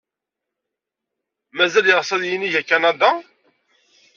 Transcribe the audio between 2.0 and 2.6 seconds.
ad yinig